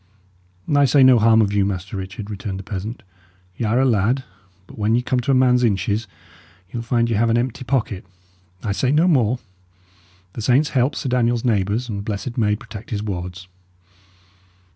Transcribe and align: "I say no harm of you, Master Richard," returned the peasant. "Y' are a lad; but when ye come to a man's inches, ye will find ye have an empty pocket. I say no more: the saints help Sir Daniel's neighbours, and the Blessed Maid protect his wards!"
"I 0.75 0.85
say 0.85 1.03
no 1.03 1.19
harm 1.19 1.43
of 1.43 1.53
you, 1.53 1.63
Master 1.63 1.95
Richard," 1.95 2.31
returned 2.31 2.57
the 2.57 2.63
peasant. 2.63 3.03
"Y' 3.55 3.65
are 3.65 3.79
a 3.79 3.85
lad; 3.85 4.23
but 4.65 4.79
when 4.79 4.95
ye 4.95 5.03
come 5.03 5.19
to 5.19 5.29
a 5.29 5.35
man's 5.35 5.63
inches, 5.63 6.07
ye 6.71 6.75
will 6.77 6.81
find 6.81 7.07
ye 7.07 7.15
have 7.15 7.29
an 7.29 7.37
empty 7.37 7.63
pocket. 7.63 8.03
I 8.63 8.71
say 8.71 8.91
no 8.91 9.07
more: 9.07 9.37
the 10.33 10.41
saints 10.41 10.69
help 10.69 10.95
Sir 10.95 11.07
Daniel's 11.09 11.45
neighbours, 11.45 11.87
and 11.87 11.99
the 11.99 12.01
Blessed 12.01 12.35
Maid 12.35 12.59
protect 12.59 12.89
his 12.89 13.03
wards!" 13.03 13.47